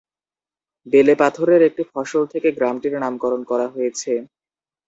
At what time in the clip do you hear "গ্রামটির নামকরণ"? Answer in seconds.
2.57-3.41